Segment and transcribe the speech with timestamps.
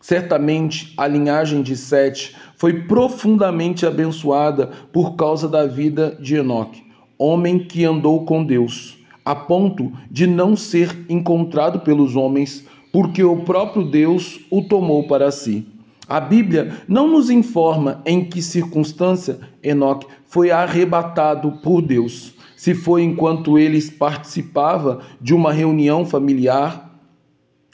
[0.00, 6.82] Certamente a linhagem de Sete foi profundamente abençoada por causa da vida de Enoque,
[7.16, 13.38] homem que andou com Deus, a ponto de não ser encontrado pelos homens, porque o
[13.38, 15.66] próprio Deus o tomou para si.
[16.06, 22.34] A Bíblia não nos informa em que circunstância Enoque foi arrebatado por Deus.
[22.54, 26.92] Se foi enquanto ele participava de uma reunião familiar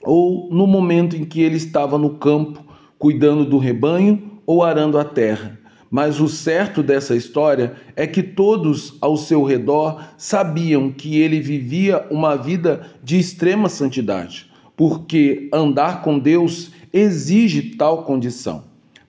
[0.02, 2.64] ou no momento em que ele estava no campo
[2.98, 5.58] cuidando do rebanho ou arando a terra.
[5.90, 12.06] Mas o certo dessa história é que todos ao seu redor sabiam que ele vivia
[12.10, 14.47] uma vida de extrema santidade,
[14.78, 18.62] porque andar com Deus exige tal condição.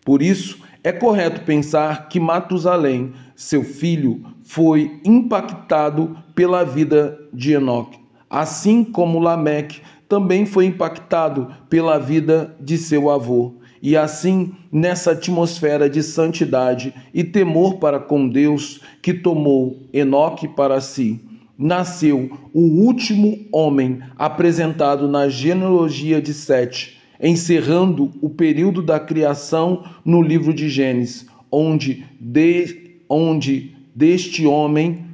[0.04, 8.00] Por isso, é correto pensar que Matusalém, seu filho, foi impactado pela vida de Enoque,
[8.28, 13.54] assim como Lameque também foi impactado pela vida de seu avô.
[13.80, 20.82] E assim, nessa atmosfera de santidade e temor para com Deus que tomou Enoque para
[20.82, 21.24] si,
[21.60, 30.22] nasceu o último homem apresentado na genealogia de Sete, encerrando o período da criação no
[30.22, 35.06] livro de Gênesis, onde, de, onde deste homem,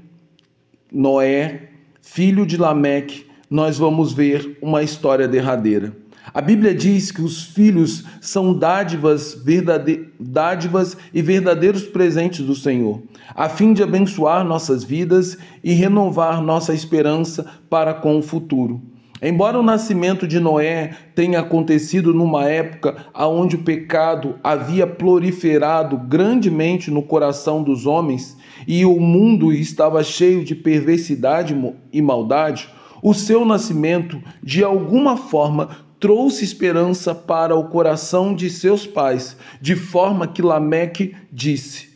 [0.91, 1.69] Noé,
[1.99, 6.04] filho de Lameque, nós vamos ver uma história derradeira.
[6.33, 10.07] A Bíblia diz que os filhos são dádivas, verdade...
[10.19, 13.01] dádivas e verdadeiros presentes do Senhor,
[13.35, 18.81] a fim de abençoar nossas vidas e renovar nossa esperança para com o futuro.
[19.21, 26.91] Embora o nascimento de Noé tenha acontecido numa época onde o pecado havia proliferado grandemente
[26.91, 28.37] no coração dos homens
[28.67, 31.55] e o mundo estava cheio de perversidade
[31.93, 32.69] e maldade,
[33.01, 35.69] o seu nascimento, de alguma forma,
[35.99, 41.89] trouxe esperança para o coração de seus pais, de forma que Lameque disse: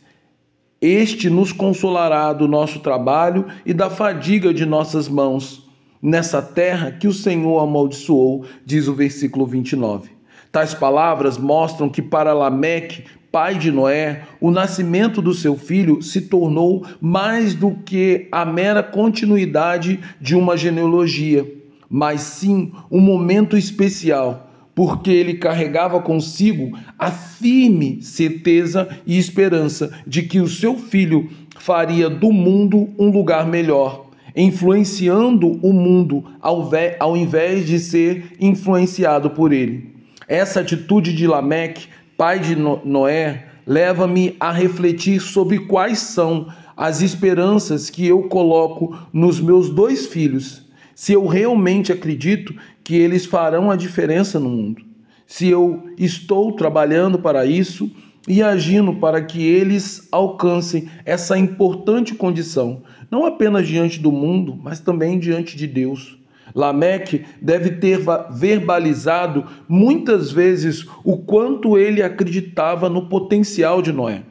[0.80, 5.68] Este nos consolará do nosso trabalho e da fadiga de nossas mãos
[6.02, 10.10] nessa terra que o Senhor amaldiçoou, diz o versículo 29.
[10.50, 16.22] Tais palavras mostram que para Lameque, pai de Noé, o nascimento do seu filho se
[16.22, 21.59] tornou mais do que a mera continuidade de uma genealogia,
[21.90, 30.22] mas sim um momento especial, porque ele carregava consigo a firme certeza e esperança de
[30.22, 37.66] que o seu filho faria do mundo um lugar melhor influenciando o mundo ao invés
[37.66, 39.94] de ser influenciado por ele.
[40.28, 46.46] Essa atitude de Lameque, pai de Noé, leva-me a refletir sobre quais são
[46.76, 50.69] as esperanças que eu coloco nos meus dois filhos,
[51.00, 54.82] se eu realmente acredito que eles farão a diferença no mundo,
[55.26, 57.90] se eu estou trabalhando para isso
[58.28, 64.78] e agindo para que eles alcancem essa importante condição, não apenas diante do mundo, mas
[64.78, 66.18] também diante de Deus.
[66.54, 68.00] Lameque deve ter
[68.32, 74.22] verbalizado muitas vezes o quanto ele acreditava no potencial de Noé.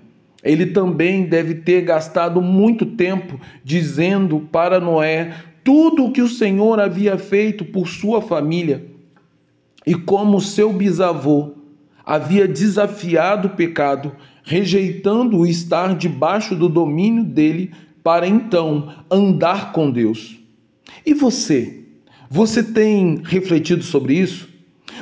[0.43, 5.33] Ele também deve ter gastado muito tempo dizendo para Noé
[5.69, 8.87] tudo o que o Senhor havia feito por sua família
[9.85, 11.51] e como seu bisavô
[12.03, 17.71] havia desafiado o pecado, rejeitando o estar debaixo do domínio dele
[18.03, 20.39] para então andar com Deus.
[21.05, 21.83] E você?
[22.31, 24.49] Você tem refletido sobre isso?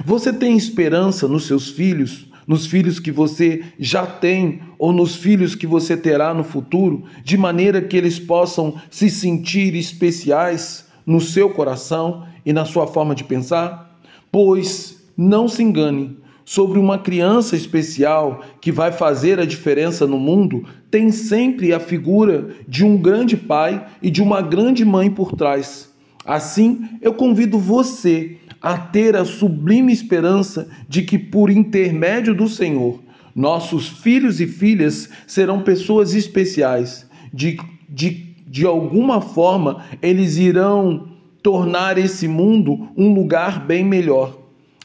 [0.03, 5.53] Você tem esperança nos seus filhos, nos filhos que você já tem ou nos filhos
[5.53, 11.49] que você terá no futuro, de maneira que eles possam se sentir especiais no seu
[11.49, 13.99] coração e na sua forma de pensar?
[14.31, 16.17] Pois não se engane,
[16.47, 22.51] sobre uma criança especial que vai fazer a diferença no mundo, tem sempre a figura
[22.65, 25.91] de um grande pai e de uma grande mãe por trás.
[26.23, 32.99] Assim, eu convido você a ter a sublime esperança de que, por intermédio do Senhor,
[33.35, 37.57] nossos filhos e filhas serão pessoas especiais, de,
[37.87, 41.07] de, de alguma forma eles irão
[41.43, 44.37] tornar esse mundo um lugar bem melhor.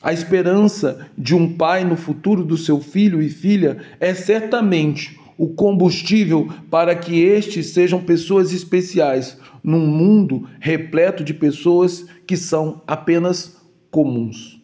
[0.02, 5.48] A esperança de um pai no futuro do seu filho e filha é certamente o
[5.48, 13.61] combustível para que estes sejam pessoas especiais num mundo repleto de pessoas que são apenas
[13.92, 14.60] comuns.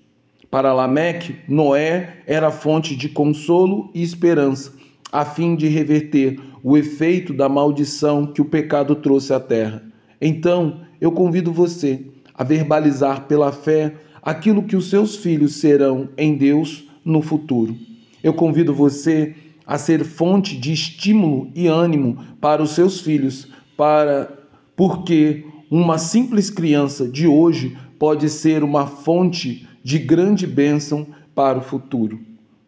[0.50, 4.72] Para Lameque, Noé era fonte de consolo e esperança,
[5.12, 9.82] a fim de reverter o efeito da maldição que o pecado trouxe à terra.
[10.20, 12.04] Então, eu convido você
[12.34, 17.76] a verbalizar pela fé aquilo que os seus filhos serão em Deus no futuro.
[18.24, 19.34] Eu convido você
[19.66, 24.32] a ser fonte de estímulo e ânimo para os seus filhos, para
[24.74, 31.62] porque uma simples criança de hoje pode ser uma fonte de grande bênção para o
[31.62, 32.20] futuro.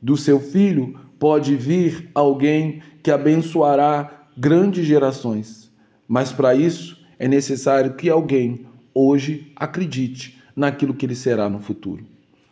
[0.02, 5.70] Do seu filho pode vir alguém que abençoará grandes gerações.
[6.08, 12.04] Mas para isso é necessário que alguém hoje acredite naquilo que ele será no futuro.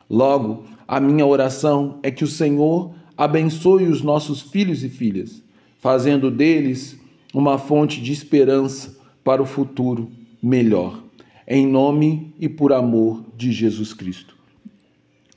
[0.09, 5.43] Logo, a minha oração é que o Senhor abençoe os nossos filhos e filhas,
[5.81, 6.99] fazendo deles
[7.35, 10.11] uma fonte de esperança para o futuro
[10.43, 11.08] melhor
[11.49, 14.37] em nome e por amor de Jesus Cristo.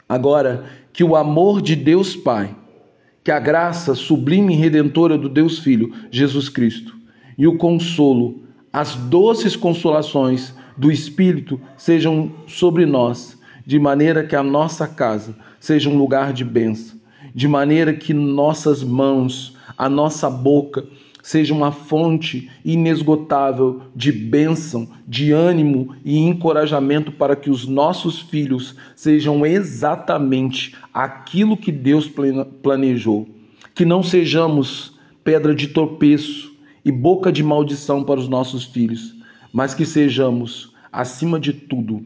[0.09, 2.53] Agora, que o amor de Deus Pai,
[3.23, 6.97] que a graça sublime e redentora do Deus Filho, Jesus Cristo,
[7.37, 8.41] e o consolo,
[8.73, 15.89] as doces consolações do Espírito sejam sobre nós, de maneira que a nossa casa seja
[15.89, 16.99] um lugar de bênção,
[17.33, 20.85] de maneira que nossas mãos, a nossa boca,
[21.21, 28.75] seja uma fonte inesgotável de bênção, de ânimo e encorajamento para que os nossos filhos
[28.95, 32.09] sejam exatamente aquilo que Deus
[32.61, 33.27] planejou.
[33.75, 36.51] Que não sejamos pedra de tropeço
[36.83, 39.15] e boca de maldição para os nossos filhos,
[39.53, 42.05] mas que sejamos, acima de tudo,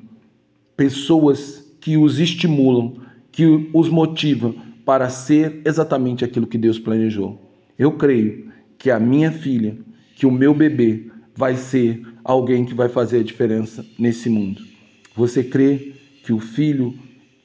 [0.75, 2.95] pessoas que os estimulam,
[3.31, 7.41] que os motivam para ser exatamente aquilo que Deus planejou.
[7.77, 9.77] Eu creio que a minha filha,
[10.15, 14.61] que o meu bebê vai ser alguém que vai fazer a diferença nesse mundo.
[15.15, 15.93] Você crê
[16.23, 16.93] que o filho,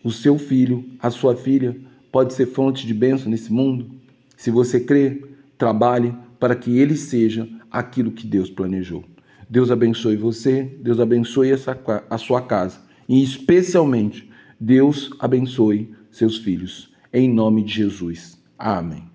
[0.02, 1.76] o seu filho, a sua filha
[2.10, 3.90] pode ser fonte de bênção nesse mundo?
[4.36, 5.22] Se você crê,
[5.58, 9.04] trabalhe para que ele seja aquilo que Deus planejou.
[9.48, 11.78] Deus abençoe você, Deus abençoe essa,
[12.08, 16.90] a sua casa e especialmente Deus abençoe seus filhos.
[17.12, 18.40] Em nome de Jesus.
[18.56, 19.09] Amém.